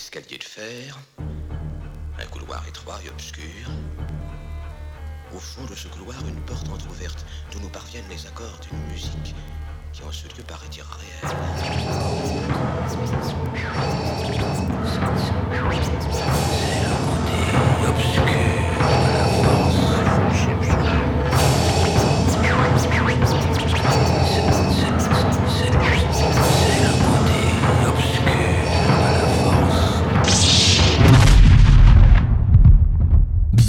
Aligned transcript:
escalier 0.00 0.38
de 0.38 0.44
fer, 0.44 0.98
un 2.18 2.26
couloir 2.32 2.66
étroit 2.66 2.98
et 3.04 3.10
obscur. 3.10 3.68
Au 5.34 5.38
fond 5.38 5.64
de 5.66 5.74
ce 5.74 5.88
couloir, 5.88 6.16
une 6.26 6.40
porte 6.46 6.66
entr'ouverte 6.70 7.26
d'où 7.52 7.60
nous 7.60 7.68
parviennent 7.68 8.08
les 8.08 8.26
accords 8.26 8.58
d'une 8.62 8.78
musique 8.90 9.34
qui 9.92 10.02
en 10.02 10.10
ce 10.10 10.26
lieu 10.28 10.42
paraît 10.48 10.70
irréelle. 10.74 11.20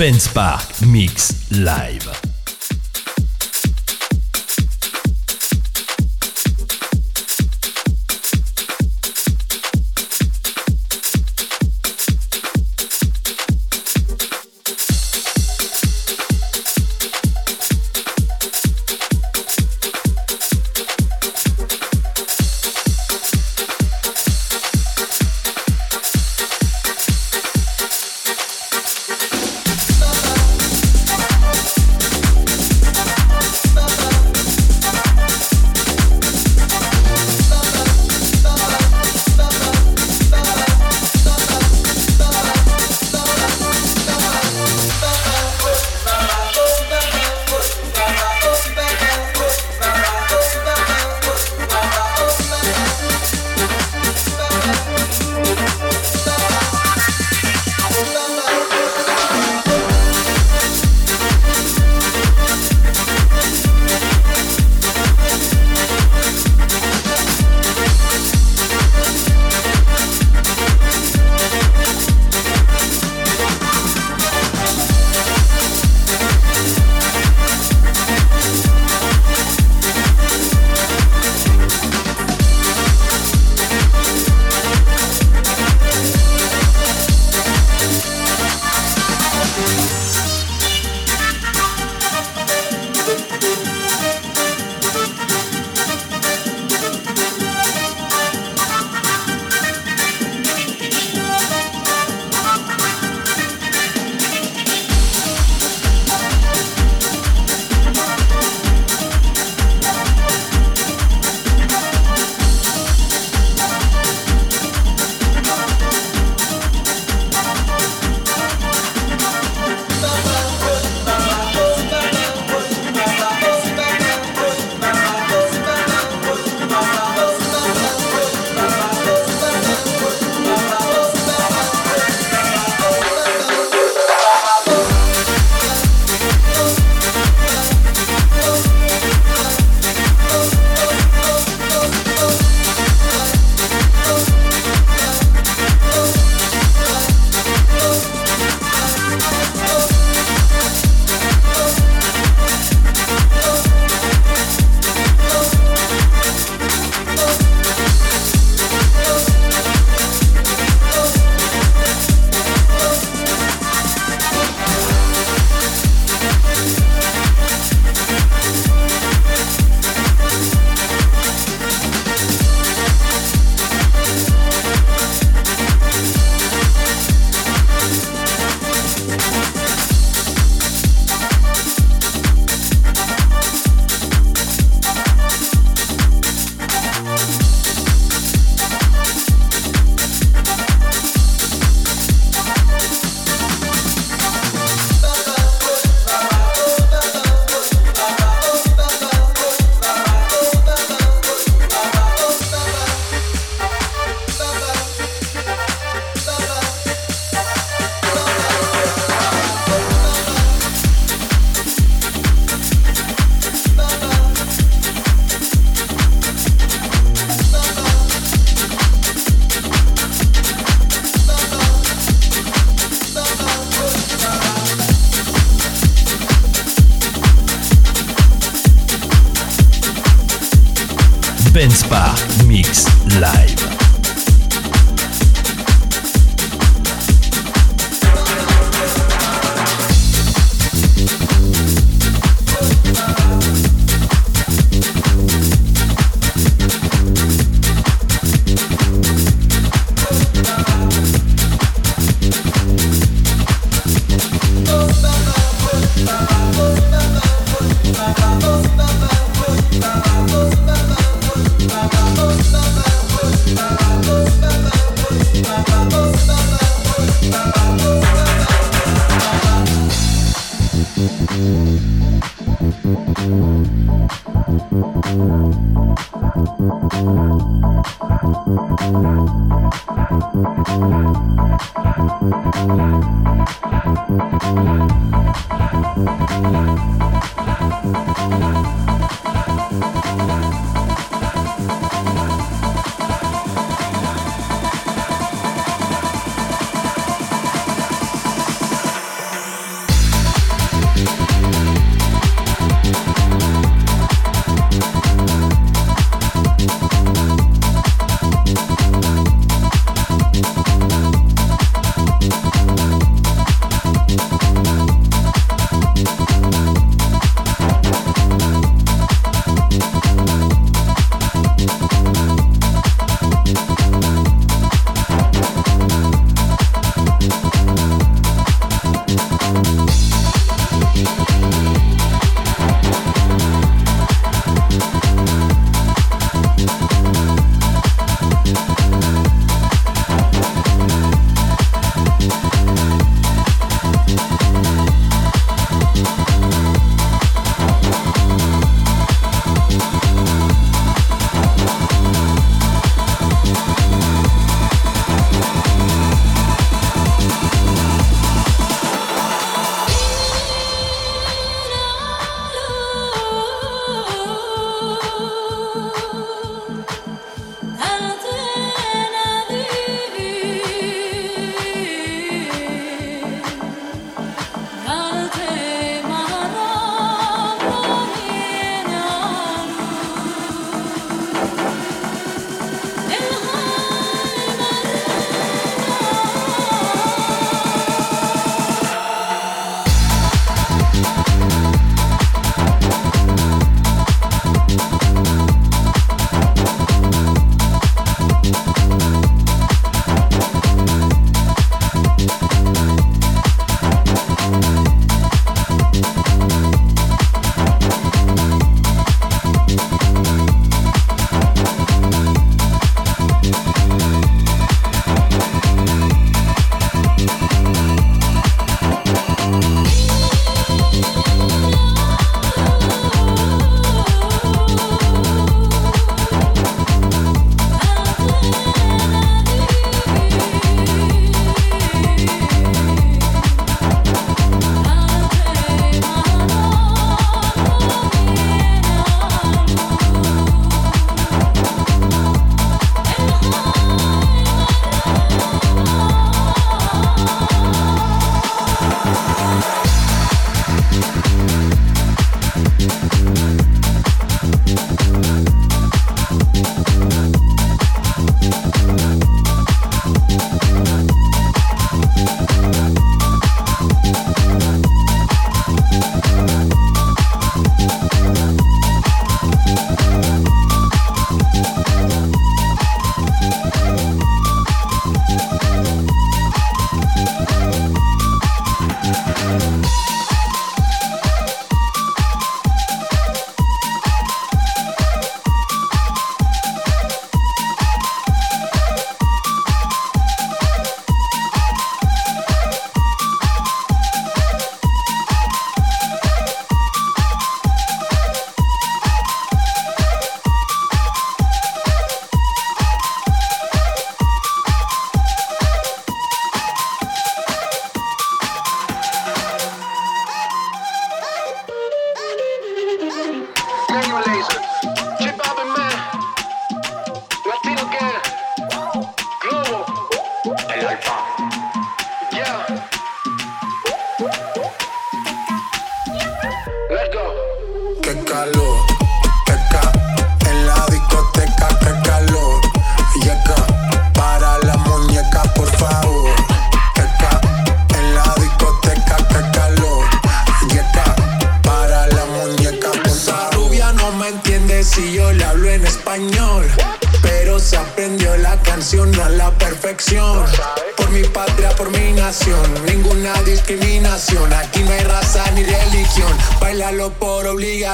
Suspense 0.02 0.34
Park 0.34 0.82
Mix 0.82 1.52
Live. 1.52 2.31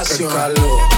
relación. 0.04 0.97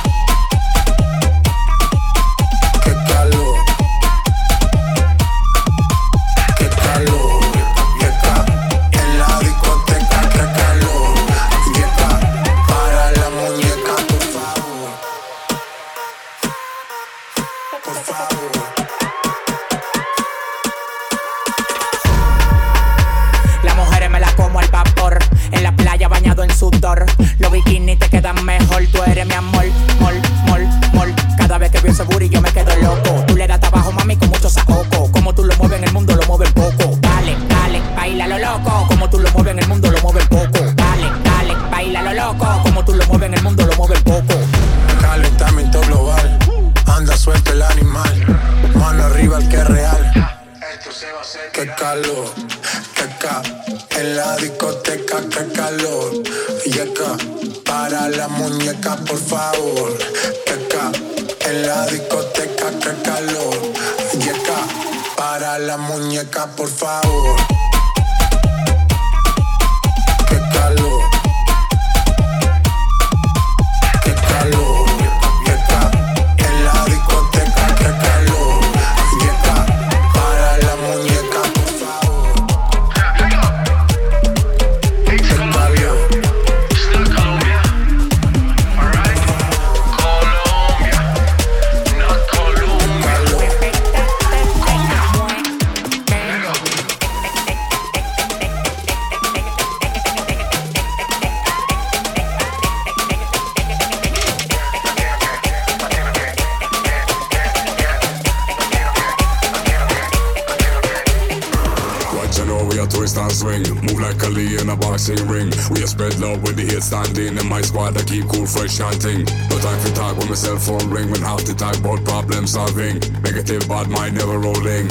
Spread 116.01 116.19
love 116.21 116.43
with 116.43 116.57
the 116.57 116.65
hit 116.65 116.83
standing. 116.83 117.37
In 117.37 117.47
my 117.47 117.61
squad, 117.61 117.93
I 117.93 118.03
keep 118.05 118.25
cool, 118.33 118.47
fresh 118.47 118.81
and 118.81 118.97
ting. 118.97 119.21
No 119.53 119.57
time 119.61 119.81
for 119.85 119.93
talk 119.93 120.17
when 120.17 120.33
my 120.33 120.35
cell 120.35 120.57
phone 120.57 120.89
ring. 120.89 121.13
When 121.13 121.21
half 121.21 121.45
the 121.45 121.53
talk 121.53 121.77
about 121.77 122.01
problem 122.09 122.47
solving. 122.47 123.05
Negative 123.21 123.61
bad 123.69 123.93
mind 123.93 124.17
never 124.17 124.41
rolling. 124.41 124.89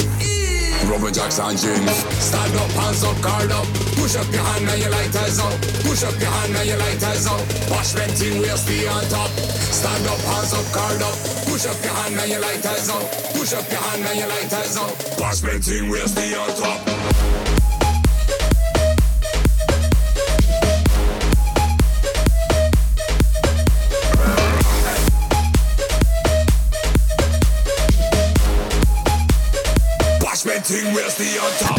Rubber 0.86 1.10
jacks 1.10 1.42
and. 1.42 1.58
Stand 1.58 2.54
up, 2.54 2.70
hands 2.78 3.02
up, 3.02 3.18
guard 3.18 3.50
up. 3.50 3.66
Push 3.98 4.14
up 4.14 4.30
your 4.30 4.44
hand 4.54 4.70
and 4.70 4.78
your 4.78 4.92
lighters 4.94 5.38
up. 5.42 5.54
Push 5.82 6.06
up 6.06 6.14
your 6.22 6.30
hand 6.30 6.54
and 6.54 6.68
your 6.70 6.78
lighters 6.78 7.26
up. 7.26 7.42
Wash 7.74 7.90
venting, 7.90 8.38
we'll 8.38 8.56
stay 8.56 8.86
on 8.86 9.02
top. 9.10 9.30
Stand 9.74 10.06
up, 10.06 10.20
hands 10.30 10.54
up, 10.54 10.66
guard 10.70 11.02
up. 11.02 11.16
Push 11.50 11.66
up 11.66 11.78
your 11.82 11.94
hand 11.98 12.22
and 12.22 12.30
your 12.30 12.40
lighters 12.40 12.86
up. 12.86 13.02
Push 13.34 13.52
up 13.58 13.66
your 13.66 13.82
hand 13.82 14.06
and 14.06 14.18
your 14.22 14.30
lighters 14.30 14.78
up. 14.78 14.94
Wash 15.18 15.42
venting, 15.42 15.90
we'll 15.90 16.06
stay 16.06 16.38
on 16.38 16.54
top. 16.54 16.89
Venting, 31.20 31.42
we'll 31.42 31.69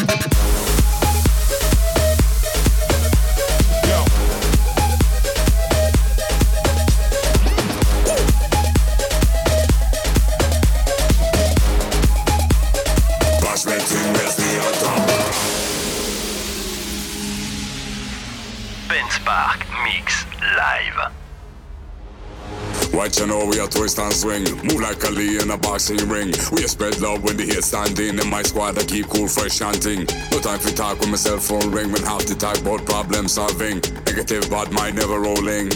and 24.02 24.14
swing. 24.14 24.44
Move 24.66 24.82
like 24.82 25.04
Ali 25.06 25.38
in 25.38 25.52
a 25.52 25.58
boxing 25.58 26.02
ring. 26.10 26.34
We 26.52 26.66
spread 26.68 27.00
love 27.00 27.24
when 27.24 27.38
the 27.38 27.46
hit 27.46 27.64
standing. 27.64 28.18
In 28.20 28.30
my 28.30 28.42
squad, 28.42 28.78
I 28.78 28.84
keep 28.84 29.08
cool, 29.08 29.28
fresh 29.28 29.60
chanting. 29.60 30.06
No 30.32 30.40
time 30.40 30.60
for 30.60 30.72
talk 30.72 31.00
when 31.00 31.12
my 31.12 31.18
cell 31.18 31.38
phone 31.38 31.72
ring. 31.72 31.92
When 31.92 32.04
half 32.04 32.26
the 32.26 32.36
talk 32.36 32.58
about 32.60 32.86
problem 32.86 33.28
solving. 33.28 33.82
Negative 34.06 34.50
bad 34.50 34.72
mind 34.72 34.98
never 34.98 35.20
rolling. 35.20 35.70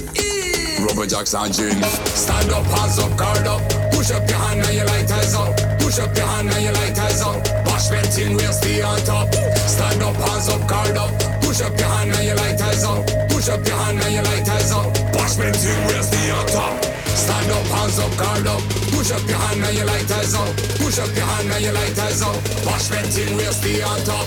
Rubber 0.82 1.06
jacks 1.06 1.34
and 1.34 1.54
gin. 1.54 1.78
Stand 2.14 2.52
up, 2.52 2.66
hands 2.66 3.00
up, 3.00 3.16
guard 3.18 3.48
up. 3.48 3.62
Push 3.94 4.12
up 4.12 4.28
your 4.28 4.40
hand 4.40 4.62
and 4.66 4.76
your 4.76 4.86
lighters 4.86 5.36
up. 5.36 5.56
Push 5.80 6.00
up 6.00 6.16
your 6.18 6.28
hand 6.28 6.50
and 6.50 6.64
your 6.64 6.74
lighters 6.74 7.22
up. 7.22 7.40
Wash 7.68 7.88
venting, 7.90 8.36
we'll 8.36 8.54
stay 8.54 8.82
on 8.82 9.00
top. 9.06 9.34
Stand 9.70 10.04
up, 10.04 10.16
hands 10.16 10.50
up, 10.50 10.68
guard 10.68 10.98
up. 10.98 11.12
Push 11.42 11.62
up 11.62 11.78
your 11.78 11.90
hand 11.90 12.12
and 12.12 12.26
your 12.26 12.36
lighters 12.36 12.84
up. 12.84 13.06
Push 13.30 13.50
up 13.50 13.66
your 13.66 13.78
hand 13.78 14.00
and 14.02 14.14
your 14.14 14.24
lighters 14.24 14.72
up. 14.72 14.88
Wash 15.16 15.36
venting, 15.36 15.80
we'll 15.88 16.04
stay 16.04 16.32
on 16.32 16.46
top. 16.48 16.95
Stand 17.16 17.52
up, 17.52 17.66
hands 17.68 18.00
up, 18.00 18.12
guard 18.18 18.48
up. 18.48 18.62
Push 18.92 19.12
up 19.12 19.24
your 19.28 19.38
hand 19.38 19.64
and 19.64 19.78
your 19.78 19.88
lighters 19.88 20.36
up. 20.36 20.52
Push 20.78 21.00
up 21.00 21.12
your 21.16 21.26
hand 21.26 21.52
and 21.52 21.64
your 21.64 21.74
lighters 21.74 22.22
up. 22.22 22.36
Wash 22.66 22.88
venting, 22.92 23.36
we'll 23.38 23.54
stay 23.54 23.82
on 23.82 24.00
top. 24.04 24.26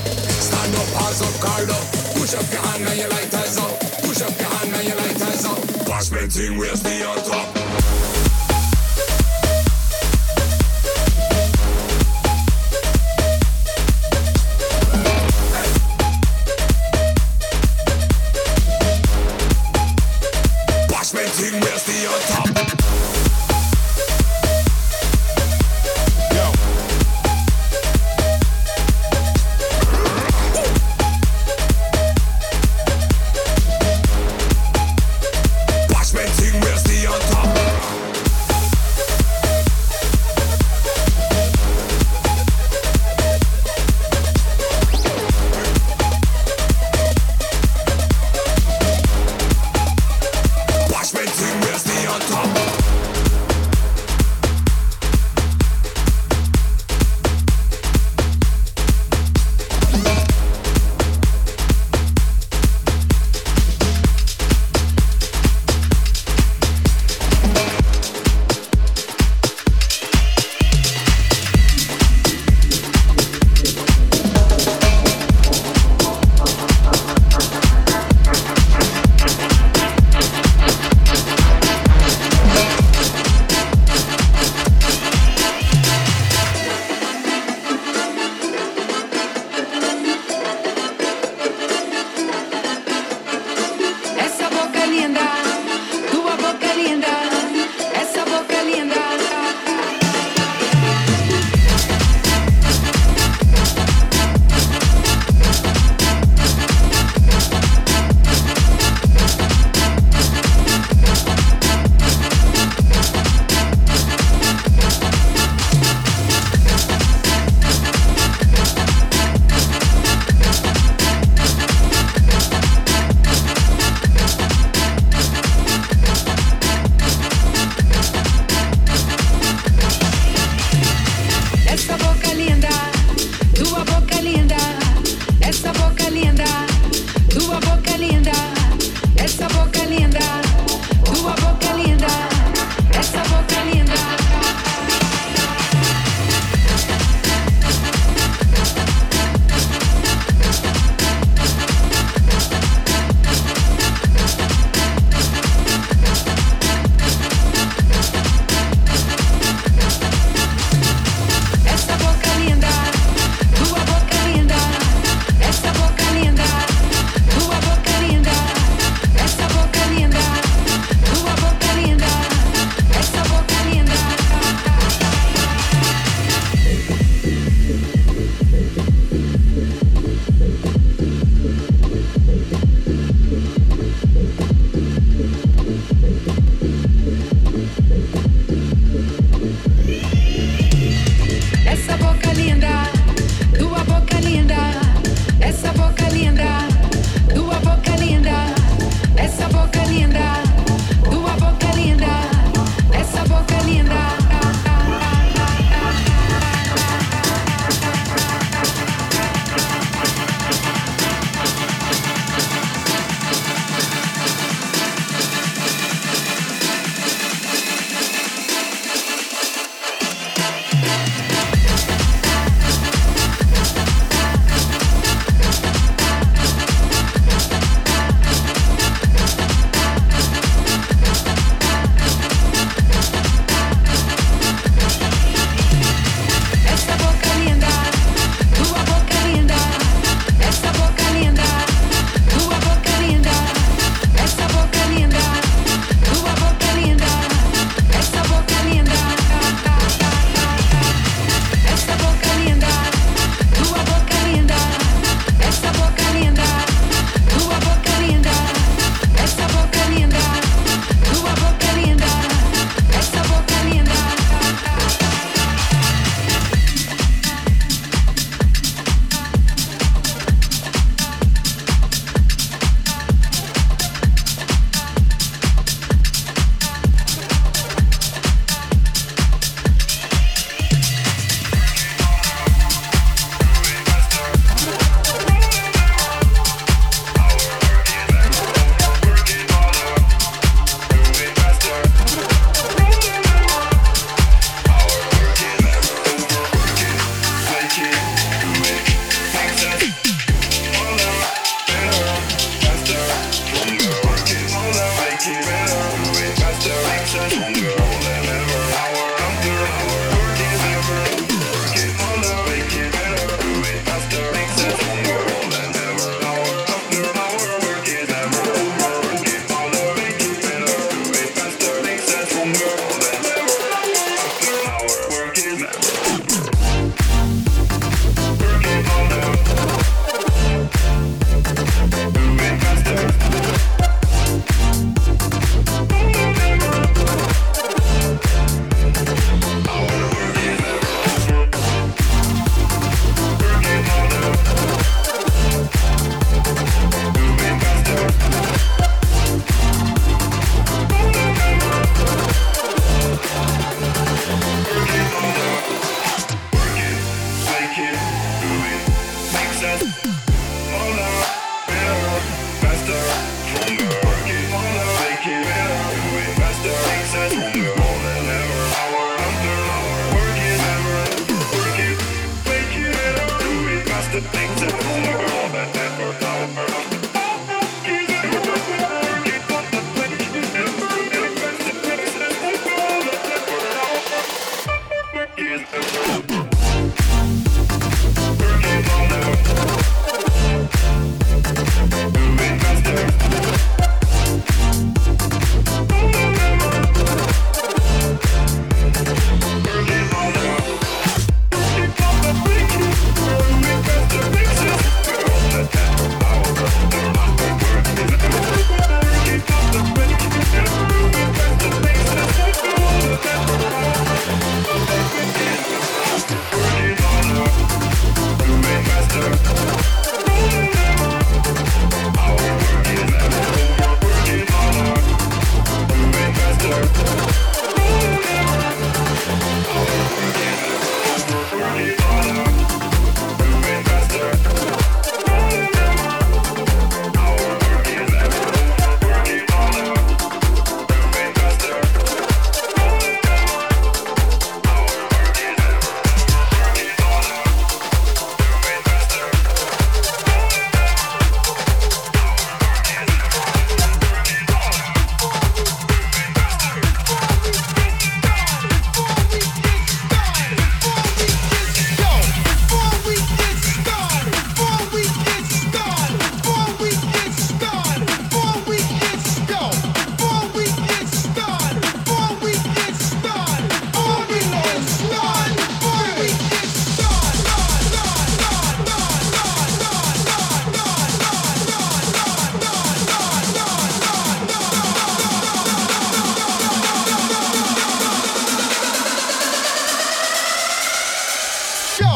Stand 0.49 0.75
up, 0.75 0.89
hands 0.97 1.21
up, 1.21 1.35
guard 1.41 1.71
up. 1.71 1.85
Push 2.17 2.35
up 2.35 2.49
your 2.51 2.63
hand 2.65 2.89
and 2.89 2.99
your 2.99 3.11
lighters 3.11 3.59
up. 3.59 3.73
Push 4.03 4.23
up 4.23 4.35
your 4.41 4.49
hand 4.49 4.75
and 4.75 4.89
your 4.89 4.97
lighters 4.97 5.45
up. 5.45 5.89
Wash 5.89 6.09
venting, 6.09 6.57
we'll 6.57 6.77
stay 6.77 7.05
on 7.05 7.17
top. 7.25 7.58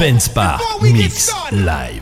Benspar 0.03 0.59
Mix 0.81 1.33
Live. 1.53 2.02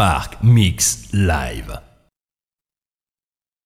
Spark 0.00 0.42
Mix. 0.42 1.12